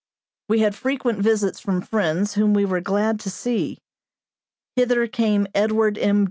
[0.49, 3.77] We had frequent visits from friends whom we were glad to see.
[4.75, 6.19] Hither came Edward M.